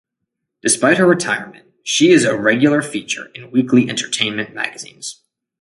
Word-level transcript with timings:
Despite 0.63 0.97
her 0.97 1.05
retirement, 1.05 1.67
she 1.83 2.09
is 2.09 2.25
a 2.25 2.35
regular 2.35 2.81
feature 2.81 3.27
in 3.35 3.51
weekly 3.51 3.87
entertainment 3.87 4.51
magazines. 4.51 5.21